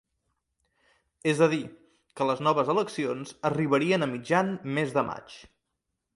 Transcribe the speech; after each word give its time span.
És 1.33 1.41
a 1.45 1.49
dir, 1.51 1.59
que 2.21 2.27
les 2.31 2.41
noves 2.47 2.73
eleccions 2.75 3.35
arribarien 3.51 4.09
a 4.09 4.09
mitjan 4.17 4.53
mes 4.81 4.99
de 4.99 5.07
maig. 5.13 5.39